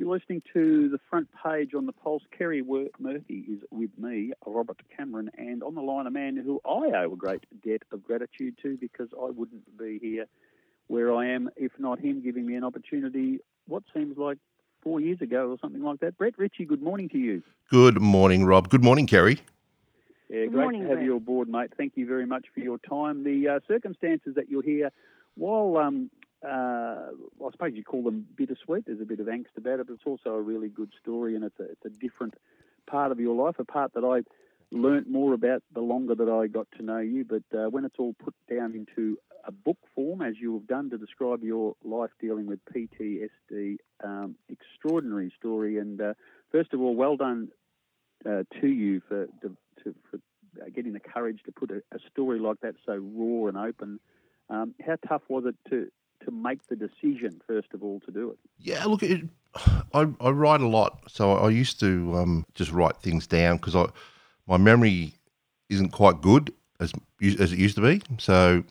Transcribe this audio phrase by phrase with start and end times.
[0.00, 2.22] You're listening to the front page on the Pulse.
[2.36, 6.58] Kerry Work Murphy is with me, Robert Cameron, and on the line a man who
[6.64, 10.24] I owe a great debt of gratitude to because I wouldn't be here
[10.86, 14.38] where I am if not him giving me an opportunity, what seems like
[14.82, 16.16] four years ago or something like that.
[16.16, 17.42] Brett Ritchie, good morning to you.
[17.70, 18.70] Good morning, Rob.
[18.70, 19.42] Good morning, Kerry.
[20.30, 21.04] Yeah, Good great morning, to have Brett.
[21.04, 21.72] you aboard, mate.
[21.76, 23.22] Thank you very much for your time.
[23.22, 24.92] The uh, circumstances that you're here,
[25.34, 26.10] while um,
[26.42, 26.69] uh, I
[27.60, 30.30] suppose you call them bittersweet, there's a bit of angst about it, but it's also
[30.30, 32.34] a really good story, and it's a, it's a different
[32.86, 34.22] part of your life, a part that I
[34.74, 37.24] learnt more about the longer that I got to know you.
[37.24, 40.90] But uh, when it's all put down into a book form, as you have done
[40.90, 45.78] to describe your life dealing with PTSD, um, extraordinary story.
[45.78, 46.14] And uh,
[46.50, 47.48] first of all, well done
[48.24, 50.18] uh, to you for, to, to, for
[50.62, 54.00] uh, getting the courage to put a, a story like that so raw and open.
[54.48, 55.90] Um, how tough was it to
[56.24, 58.38] to make the decision first of all to do it?
[58.58, 59.28] Yeah, look, it,
[59.94, 63.76] I, I write a lot, so I used to um, just write things down because
[63.76, 63.86] I
[64.46, 65.14] my memory
[65.68, 68.64] isn't quite good as as it used to be, so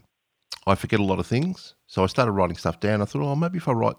[0.68, 1.76] I forget a lot of things.
[1.88, 3.02] So I started writing stuff down.
[3.02, 3.96] I thought, oh, maybe if I write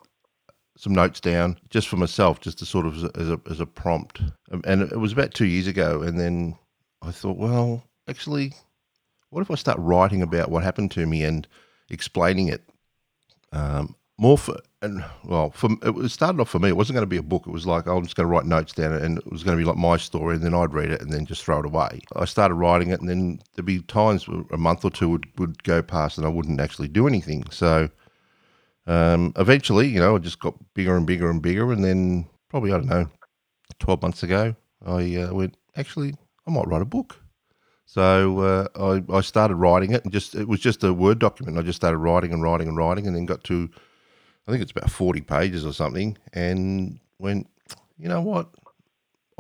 [0.77, 4.23] some notes down just for myself, just to sort of as a, as a, prompt.
[4.51, 6.57] Um, And it was about two years ago, and then
[7.03, 8.55] I thought, well, actually,
[9.31, 11.47] what if I start writing about what happened to me and
[11.91, 12.63] explaining it
[13.53, 16.69] um, more for and well, for it started off for me.
[16.69, 17.47] It wasn't going to be a book.
[17.47, 19.63] It was like I'm just going to write notes down, and it was going to
[19.63, 22.01] be like my story, and then I'd read it and then just throw it away.
[22.17, 25.63] I started writing it, and then there'd be times a month or two would, would
[25.65, 27.45] go past, and I wouldn't actually do anything.
[27.51, 27.91] So
[28.87, 32.73] um, eventually, you know, it just got bigger and bigger and bigger, and then probably
[32.73, 33.09] I don't know,
[33.79, 36.15] twelve months ago, I uh, went actually
[36.47, 37.17] I might write a book.
[37.93, 41.59] So uh, I, I started writing it, and just it was just a word document.
[41.59, 43.69] I just started writing and writing and writing, and then got to
[44.47, 47.49] I think it's about forty pages or something, and went,
[47.99, 48.49] you know what,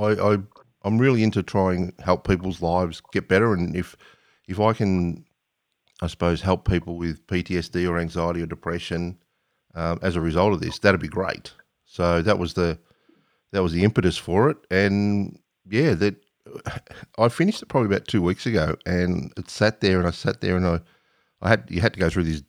[0.00, 0.38] I, I
[0.82, 3.94] I'm really into trying help people's lives get better, and if
[4.48, 5.24] if I can,
[6.02, 9.16] I suppose help people with PTSD or anxiety or depression
[9.76, 11.52] um, as a result of this, that'd be great.
[11.84, 12.80] So that was the
[13.52, 15.38] that was the impetus for it, and
[15.70, 16.16] yeah, that
[17.18, 20.40] I finished it probably about two weeks ago, and it sat there, and I sat
[20.40, 20.80] there, and I,
[21.42, 22.42] I had you had to go through this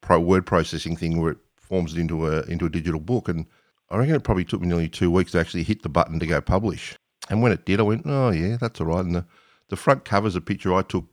[0.00, 3.46] pro word processing thing where it forms it into a into a digital book, and
[3.90, 6.26] I reckon it probably took me nearly two weeks to actually hit the button to
[6.26, 6.96] go publish.
[7.28, 9.04] And when it did, I went, oh yeah, that's all right.
[9.04, 9.24] And the,
[9.68, 11.04] the front cover's a picture I took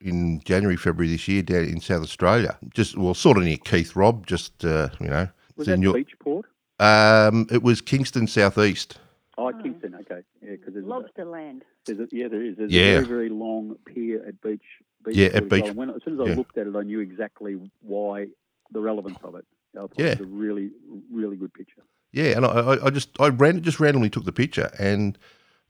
[0.00, 3.94] in January, February this year down in South Australia, just well, sort of near Keith
[3.94, 5.28] Rob, just uh, you know.
[5.56, 6.42] Was that in your- Beachport?
[6.80, 8.98] um, it was Kingston Southeast.
[9.38, 9.94] Oh, Kingston.
[10.00, 11.64] Okay, yeah, because there's, a, Lobster land.
[11.86, 12.56] there's a, yeah, there is.
[12.56, 12.82] There's Yeah.
[12.82, 14.62] a very very long pier at Beach.
[15.04, 15.48] Beach Yeah, at.
[15.48, 16.34] Beach- When, as soon as I yeah.
[16.36, 18.26] looked at it, I knew exactly why
[18.72, 19.44] the relevance of it.
[19.74, 20.06] Yeah.
[20.06, 20.70] it was a really
[21.12, 21.82] really good picture.
[22.12, 25.16] Yeah, and I, I, I just I ran just randomly took the picture, and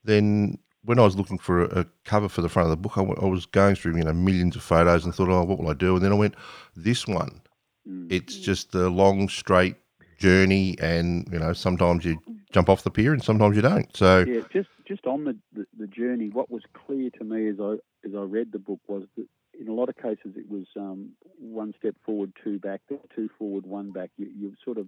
[0.05, 2.97] then when I was looking for a, a cover for the front of the book,
[2.97, 5.59] I, went- I was going through you know millions of photos and thought, oh, what
[5.59, 5.97] will I do?
[5.97, 6.35] And then I went,
[6.75, 7.43] this one.
[7.87, 8.11] Mm.
[8.11, 9.77] It's just a long straight
[10.19, 12.19] journey, and you know sometimes you
[12.53, 13.95] jump off the pier and sometimes you don't.
[13.97, 17.57] So Yeah, just just on the, the, the journey, what was clear to me as
[17.61, 17.75] I
[18.07, 19.27] as I read the book was that
[19.59, 22.81] in a lot of cases it was um, one step forward, two back,
[23.15, 24.11] two forward, one back.
[24.17, 24.87] You, you're sort of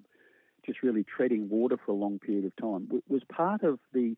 [0.64, 2.86] just really treading water for a long period of time.
[2.86, 4.16] W- was part of the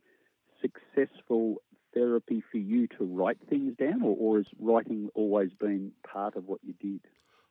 [0.61, 1.57] successful
[1.93, 6.45] therapy for you to write things down, or, or has writing always been part of
[6.47, 7.01] what you did?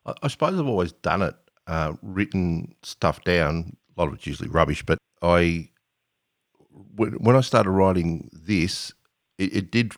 [0.06, 1.34] I, I suppose I've always done it,
[1.66, 3.76] uh, written stuff down.
[3.96, 5.70] A lot of it's usually rubbish, but I
[6.96, 8.92] when, I started writing this,
[9.38, 9.92] it, it did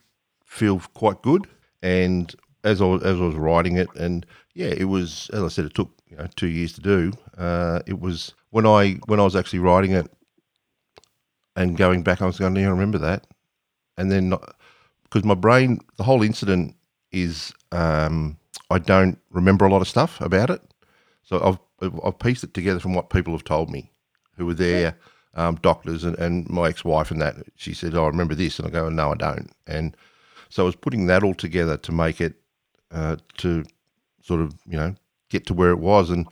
[0.44, 1.47] feel quite good.
[1.82, 5.66] And as I as I was writing it, and yeah, it was as I said,
[5.66, 7.12] it took you know two years to do.
[7.36, 10.10] Uh, it was when I when I was actually writing it
[11.54, 13.26] and going back, I was going, yeah, I remember that,
[13.97, 14.34] and then
[15.04, 16.76] because my brain, the whole incident
[17.12, 18.36] is um,
[18.70, 20.60] I don't remember a lot of stuff about it.
[21.22, 23.92] So I've I've pieced it together from what people have told me
[24.36, 24.97] who were there,
[25.36, 27.36] um, doctors and, and my ex wife and that.
[27.54, 29.97] She said, "Oh, I remember this," and I go, "No, I don't." And
[30.48, 32.34] so I was putting that all together to make it
[32.91, 33.65] uh, to
[34.22, 34.94] sort of you know
[35.28, 36.27] get to where it was, and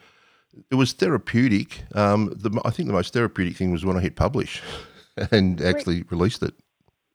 [0.70, 1.84] it was therapeutic.
[1.94, 4.62] Um, the, I think the most therapeutic thing was when I hit publish
[5.30, 6.54] and actually released it.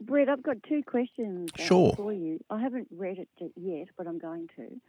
[0.02, 1.94] Brett, I've got two questions uh, Sure.
[1.96, 2.40] for you.
[2.50, 3.28] I haven't read it
[3.58, 4.80] yet, but I'm going to.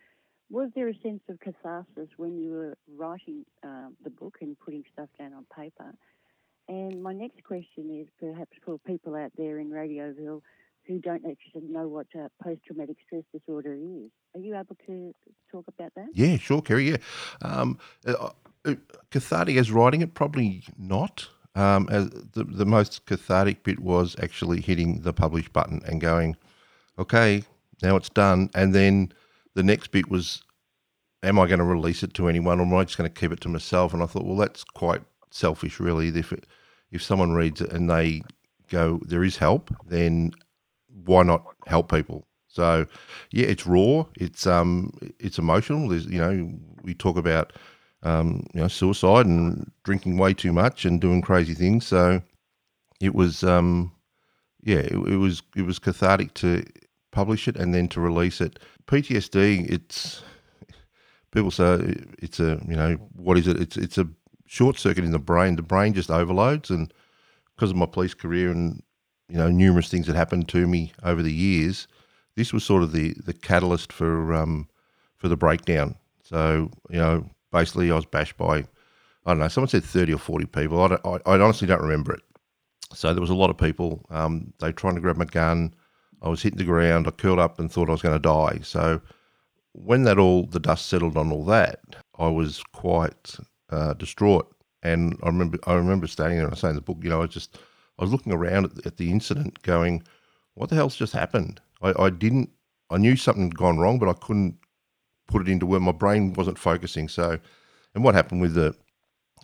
[0.51, 4.85] Was there a sense of catharsis when you were writing uh, the book and putting
[4.93, 5.95] stuff down on paper?
[6.71, 10.41] And my next question is perhaps for people out there in Radioville
[10.87, 14.09] who don't actually know what uh, post traumatic stress disorder is.
[14.35, 15.13] Are you able to
[15.51, 16.09] talk about that?
[16.15, 16.91] Yeah, sure, Kerry.
[16.91, 16.97] Yeah,
[17.43, 18.31] um, uh,
[18.65, 18.75] uh,
[19.11, 21.29] cathartic as writing it, probably not.
[21.55, 26.37] um, the the most cathartic bit was actually hitting the publish button and going,
[26.99, 27.43] okay,
[27.83, 28.51] now it's done.
[28.55, 29.13] And then
[29.55, 30.43] the next bit was,
[31.23, 33.33] am I going to release it to anyone, or am I just going to keep
[33.33, 33.93] it to myself?
[33.93, 36.09] And I thought, well, that's quite selfish, really.
[36.09, 36.47] If it,
[36.91, 38.23] if someone reads it and they
[38.69, 40.33] go, there is help, then
[41.05, 42.27] why not help people?
[42.49, 42.87] So,
[43.31, 44.05] yeah, it's raw.
[44.17, 45.89] It's um, it's emotional.
[45.89, 46.53] There's, you know,
[46.83, 47.53] we talk about,
[48.03, 51.87] um, you know, suicide and drinking way too much and doing crazy things.
[51.87, 52.23] So,
[53.01, 53.93] it was, um,
[54.63, 56.65] yeah, it, it was it was cathartic to
[57.13, 58.59] publish it and then to release it.
[58.87, 60.23] PTSD, it's
[61.31, 63.61] people say it's a you know what is it?
[63.61, 64.09] It's it's a
[64.51, 65.55] short circuit in the brain.
[65.55, 66.93] The brain just overloads, and
[67.55, 68.83] because of my police career and
[69.29, 71.87] you know numerous things that happened to me over the years,
[72.35, 74.69] this was sort of the the catalyst for um,
[75.17, 75.95] for the breakdown.
[76.25, 78.57] So you know, basically, I was bashed by
[79.25, 79.49] I don't know.
[79.49, 80.83] Someone said thirty or forty people.
[80.83, 82.23] I, I, I honestly don't remember it.
[82.93, 84.05] So there was a lot of people.
[84.11, 85.73] Um, they trying to grab my gun.
[86.23, 87.07] I was hitting the ground.
[87.07, 88.59] I curled up and thought I was going to die.
[88.65, 89.01] So
[89.73, 91.79] when that all the dust settled on all that,
[92.19, 93.37] I was quite
[93.71, 94.53] uh, distraught.
[94.83, 97.23] And I remember I remember standing there and saying in the book, you know, I
[97.23, 97.59] was just
[97.99, 100.03] I was looking around at, at the incident, going,
[100.55, 102.51] "What the hell's just happened?" I, I didn't.
[102.91, 104.57] I knew something had gone wrong, but I couldn't
[105.29, 107.09] put it into where my brain wasn't focusing.
[107.09, 107.39] So,
[107.95, 108.75] and what happened with the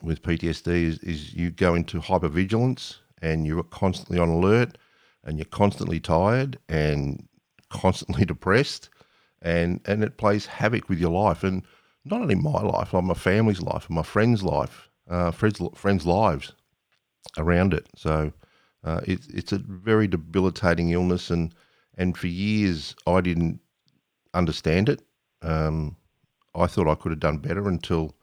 [0.02, 4.76] with PTSD is, is you go into hypervigilance and you're constantly on alert
[5.24, 7.26] and you're constantly tired and
[7.70, 8.90] constantly depressed
[9.42, 11.62] and and it plays havoc with your life and
[12.06, 16.06] not only my life, like my family's life and my friends' life, uh, friends friends'
[16.06, 16.52] lives
[17.36, 17.86] around it.
[17.96, 18.32] So
[18.84, 21.54] uh, it, it's a very debilitating illness and
[21.98, 23.60] and for years, I didn't
[24.34, 25.02] understand it.
[25.42, 25.96] Um,
[26.54, 28.14] I thought I could have done better until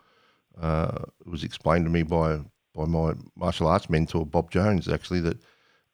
[0.59, 2.39] uh, it was explained to me by
[2.75, 4.87] by my martial arts mentor Bob Jones.
[4.87, 5.37] Actually, that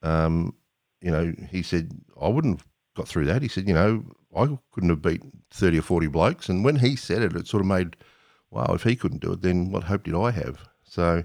[0.03, 0.53] um,
[1.01, 1.91] you know, he said
[2.21, 3.41] I wouldn't have got through that.
[3.41, 4.03] He said, you know,
[4.35, 5.21] I couldn't have beat
[5.51, 6.49] thirty or forty blokes.
[6.49, 7.95] And when he said it, it sort of made,
[8.51, 10.67] wow, if he couldn't do it, then what hope did I have?
[10.83, 11.23] So.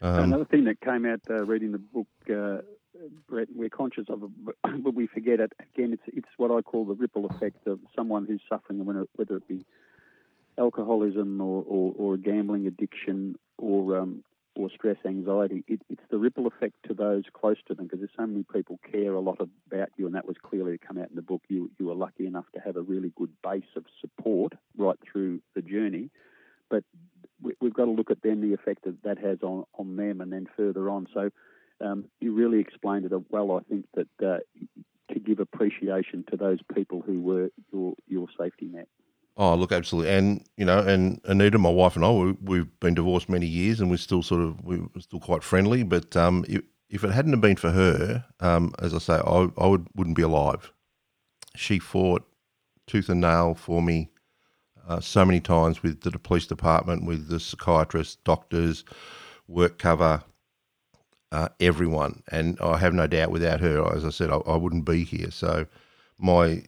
[0.00, 2.58] Um, Another thing that came out uh, reading the book uh,
[3.28, 4.30] Brett, we're conscious of it,
[4.82, 5.52] but we forget it.
[5.74, 9.48] Again, it's it's what I call the ripple effect of someone who's suffering, whether it
[9.48, 9.64] be
[10.58, 14.24] alcoholism or, or, or a gambling addiction or um,
[14.58, 15.64] or stress anxiety.
[15.68, 18.80] It, it's the ripple effect to those close to them because there's so many people
[18.90, 21.42] care a lot about you, and that was clearly come out in the book.
[21.48, 25.40] You you were lucky enough to have a really good base of support right through
[25.54, 26.10] the journey,
[26.68, 26.82] but
[27.40, 30.20] we, we've got to look at then the effect that that has on on them,
[30.20, 31.06] and then further on.
[31.14, 31.30] So
[31.80, 33.52] um, you really explained it well.
[33.52, 34.38] I think that uh,
[35.12, 38.88] to give appreciation to those people who were your your safety net.
[39.40, 42.10] Oh, look, absolutely, and you know, and Anita, my wife, and I,
[42.42, 45.84] we, have been divorced many years, and we're still sort of we're still quite friendly.
[45.84, 49.48] But um, if, if it hadn't have been for her, um, as I say, I,
[49.56, 50.72] I would wouldn't be alive.
[51.54, 52.26] She fought
[52.88, 54.10] tooth and nail for me
[54.88, 58.84] uh, so many times with the police department, with the psychiatrists, doctors,
[59.46, 60.22] work cover,
[61.30, 62.22] uh, everyone.
[62.32, 65.30] And I have no doubt without her, as I said, I, I wouldn't be here.
[65.30, 65.66] So
[66.18, 66.64] my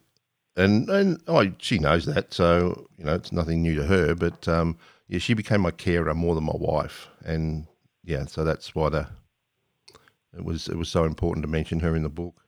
[0.56, 4.14] and and I, she knows that, so you know it's nothing new to her.
[4.14, 4.76] But um,
[5.08, 7.66] yeah, she became my carer more than my wife, and
[8.04, 9.06] yeah, so that's why the
[10.36, 12.42] it was it was so important to mention her in the book.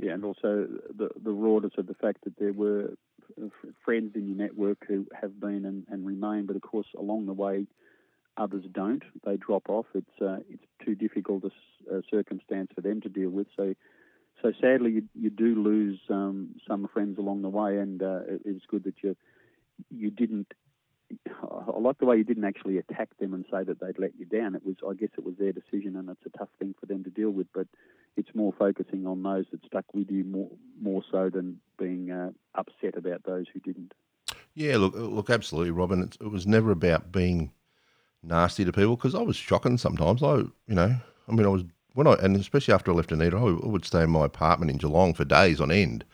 [0.00, 2.94] Yeah, and also the the rawness of the fact that there were
[3.84, 7.32] friends in your network who have been and, and remain, but of course along the
[7.32, 7.66] way
[8.36, 9.86] Others don't; they drop off.
[9.94, 13.46] It's uh, it's too difficult a, a, circumstance for them to deal with.
[13.56, 13.74] So,
[14.42, 18.42] so sadly, you, you do lose um, some friends along the way, and uh, it,
[18.44, 19.16] it's good that you
[19.90, 20.52] you didn't.
[21.42, 24.24] I like the way you didn't actually attack them and say that they'd let you
[24.24, 24.54] down.
[24.54, 27.04] It was, I guess, it was their decision, and it's a tough thing for them
[27.04, 27.46] to deal with.
[27.54, 27.66] But
[28.16, 30.50] it's more focusing on those that stuck with you more
[30.80, 33.92] more so than being uh, upset about those who didn't.
[34.54, 36.10] Yeah, look, look, absolutely, Robin.
[36.20, 37.50] It was never about being
[38.22, 40.22] nasty to people because I was shocking sometimes.
[40.22, 40.96] I, you know,
[41.28, 41.64] I mean, I was
[41.94, 44.76] when I and especially after I left Anita, I would stay in my apartment in
[44.76, 46.04] Geelong for days on end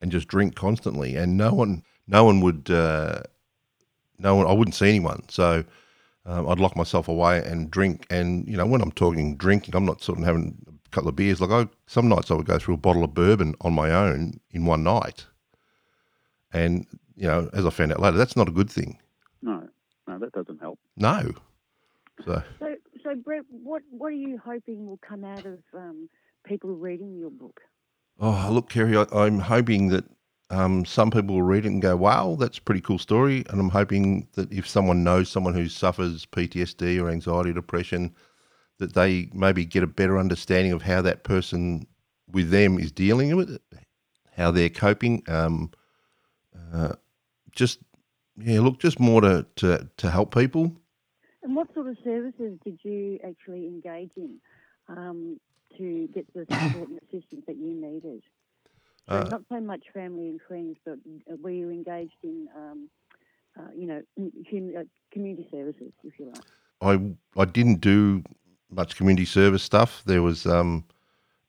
[0.00, 3.22] and just drink constantly, and no one, no one would, uh,
[4.18, 5.64] no one, I wouldn't see anyone, so.
[6.26, 9.86] Um, I'd lock myself away and drink, and you know when I'm talking drinking, I'm
[9.86, 11.40] not sort of having a couple of beers.
[11.40, 14.38] Like I, some nights I would go through a bottle of bourbon on my own
[14.50, 15.24] in one night,
[16.52, 18.98] and you know as I found out later, that's not a good thing.
[19.40, 19.66] No,
[20.06, 20.78] no, that doesn't help.
[20.94, 21.32] No,
[22.24, 22.76] so, so,
[23.10, 26.08] so Brett, what what are you hoping will come out of um,
[26.44, 27.60] people reading your book?
[28.18, 30.04] Oh, look, Kerry, I, am hoping that
[30.50, 33.60] um, some people will read it and go, "Wow, that's a pretty cool story." And
[33.60, 38.14] I'm hoping that if someone knows someone who suffers PTSD or anxiety, depression,
[38.78, 41.86] that they maybe get a better understanding of how that person
[42.30, 43.62] with them is dealing with it,
[44.36, 45.22] how they're coping.
[45.28, 45.70] Um,
[46.72, 46.94] uh,
[47.52, 47.80] just
[48.36, 50.76] yeah, look, just more to, to, to help people.
[51.42, 54.36] And what sort of services did you actually engage in
[54.88, 55.40] um,
[55.78, 58.22] to get the support and assistance that you needed?
[59.08, 60.98] So Uh, not so much family and friends, but
[61.40, 62.90] were you engaged in, um,
[63.58, 66.44] uh, you know, uh, community services, if you like?
[66.82, 66.92] I
[67.36, 68.22] I didn't do
[68.70, 70.02] much community service stuff.
[70.06, 70.84] There was um,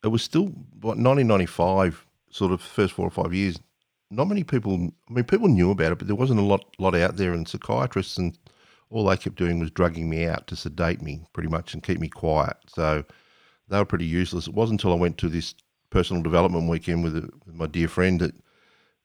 [0.03, 0.45] it was still
[0.81, 3.59] what 1995, sort of first four or five years.
[4.09, 4.73] Not many people.
[5.09, 7.33] I mean, people knew about it, but there wasn't a lot lot out there.
[7.33, 8.37] And psychiatrists and
[8.91, 11.99] all they kept doing was drugging me out to sedate me, pretty much, and keep
[11.99, 12.57] me quiet.
[12.67, 13.03] So
[13.69, 14.47] they were pretty useless.
[14.47, 15.55] It wasn't until I went to this
[15.89, 18.35] personal development weekend with, with my dear friend that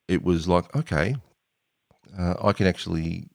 [0.09, 1.17] it was like, okay,
[2.19, 3.29] uh, I can actually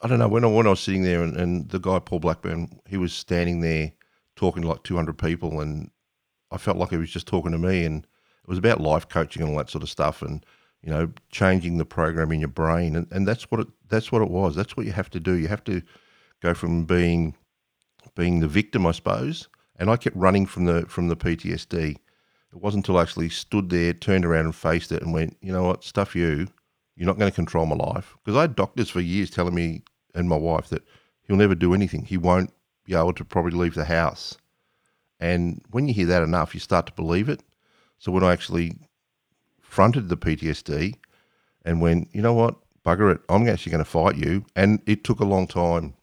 [0.00, 2.20] I don't know when I when I was sitting there and, and the guy Paul
[2.20, 3.92] Blackburn he was standing there
[4.36, 5.90] talking to like 200 people and
[6.50, 9.42] I felt like he was just talking to me and it was about life coaching
[9.42, 10.44] and all that sort of stuff and
[10.82, 14.22] you know changing the program in your brain and, and that's what it that's what
[14.22, 15.82] it was that's what you have to do you have to
[16.40, 17.34] go from being
[18.14, 21.96] being the victim I suppose and I kept running from the from the PTSD
[22.50, 25.52] it wasn't until I actually stood there turned around and faced it and went you
[25.52, 26.48] know what stuff you
[26.98, 28.16] you're not going to control my life.
[28.24, 29.82] Because I had doctors for years telling me
[30.14, 30.82] and my wife that
[31.22, 32.04] he'll never do anything.
[32.04, 32.52] He won't
[32.84, 34.36] be able to probably leave the house.
[35.20, 37.40] And when you hear that enough, you start to believe it.
[37.98, 38.76] So when I actually
[39.68, 40.94] fronted the PTSD
[41.64, 44.44] and went, you know what, bugger it, I'm actually going to fight you.
[44.56, 45.94] And it took a long time.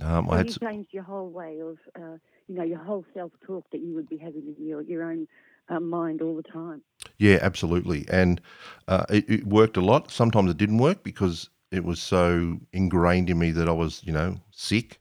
[0.00, 2.16] Um, So I had you changed your whole way of, uh,
[2.46, 5.26] you know, your whole self-talk that you would be having in your, your own
[5.68, 6.82] uh, mind all the time.
[7.18, 8.06] Yeah, absolutely.
[8.08, 8.40] And
[8.88, 10.10] uh, it, it worked a lot.
[10.10, 14.12] Sometimes it didn't work because it was so ingrained in me that I was, you
[14.12, 15.00] know, sick.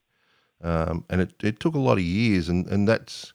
[0.62, 2.50] Um, and it, it took a lot of years.
[2.50, 3.34] And, and that's,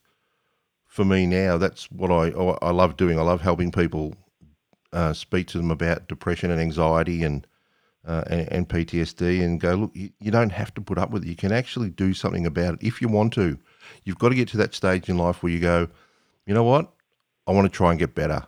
[0.87, 2.31] for me now, that's what I,
[2.63, 3.19] I love doing.
[3.19, 4.15] I love helping people
[4.97, 7.47] uh, speak to them about depression and anxiety and,
[8.07, 11.23] uh, and, and PTSD and go, look, you, you don't have to put up with
[11.23, 11.29] it.
[11.29, 13.59] You can actually do something about it if you want to.
[14.05, 15.87] You've got to get to that stage in life where you go,
[16.47, 16.91] you know what?
[17.47, 18.47] I want to try and get better.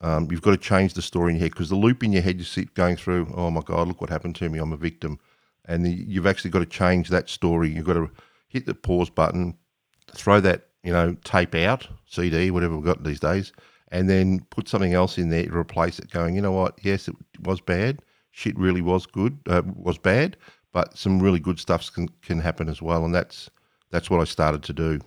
[0.00, 2.22] Um, you've got to change the story in your head because the loop in your
[2.22, 3.30] head you keep going through.
[3.36, 4.58] Oh my God, look what happened to me.
[4.58, 5.18] I'm a victim,
[5.66, 7.70] and the, you've actually got to change that story.
[7.70, 8.10] You've got to
[8.48, 9.56] hit the pause button,
[10.12, 13.52] throw that you know tape out, CD, whatever we've got these days,
[13.92, 16.10] and then put something else in there to replace it.
[16.10, 16.78] Going, you know what?
[16.82, 18.00] Yes, it was bad.
[18.30, 19.38] Shit really was good.
[19.48, 20.36] Uh, was bad,
[20.72, 23.50] but some really good stuff can can happen as well, and that's
[23.90, 25.00] that's what I started to do.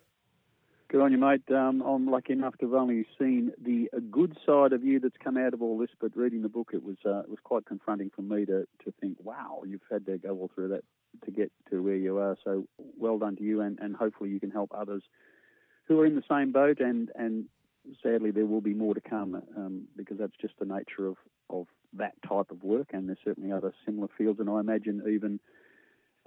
[0.89, 1.41] Good on you, mate.
[1.49, 5.35] Um, I'm lucky enough to have only seen the good side of you that's come
[5.37, 8.11] out of all this, but reading the book, it was uh, it was quite confronting
[8.15, 10.83] for me to, to think, wow, you've had to go all through that
[11.23, 12.37] to get to where you are.
[12.43, 12.65] So
[12.97, 15.03] well done to you, and, and hopefully you can help others
[15.87, 16.79] who are in the same boat.
[16.79, 17.45] And, and
[18.03, 21.17] sadly, there will be more to come um, because that's just the nature of,
[21.49, 22.89] of that type of work.
[22.93, 25.39] And there's certainly other similar fields, and I imagine even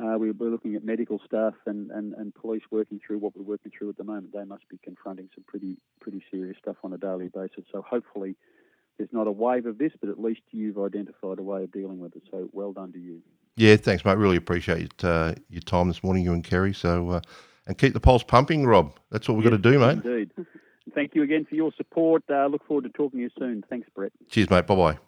[0.01, 3.43] uh, we we're looking at medical staff and, and, and police working through what we're
[3.43, 4.33] working through at the moment.
[4.33, 7.65] They must be confronting some pretty pretty serious stuff on a daily basis.
[7.73, 8.37] So hopefully
[8.97, 11.99] there's not a wave of this, but at least you've identified a way of dealing
[11.99, 12.23] with it.
[12.31, 13.23] So well done to you.
[13.57, 14.19] Yeah, thanks, mate.
[14.19, 16.73] Really appreciate uh, your time this morning, you and Kerry.
[16.73, 17.21] So, uh,
[17.67, 18.97] and keep the pulse pumping, Rob.
[19.11, 20.01] That's what we've got to do, mate.
[20.05, 20.31] Indeed.
[20.95, 22.23] Thank you again for your support.
[22.31, 23.65] Uh, look forward to talking to you soon.
[23.69, 24.13] Thanks, Brett.
[24.29, 24.67] Cheers, mate.
[24.67, 24.99] Bye bye.